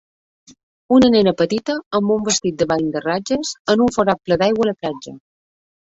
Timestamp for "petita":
1.41-1.75